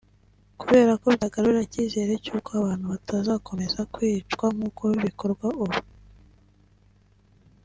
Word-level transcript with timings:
kubera 0.61 0.91
ko 1.01 1.05
byagarura 1.15 1.59
ikizere 1.67 2.13
cy’uko 2.23 2.49
abantu 2.59 2.85
batazakomeza 2.93 3.79
kwicwa 3.93 4.45
nk’uko 4.55 4.83
bikorwa 5.03 5.45
ubu 5.63 5.79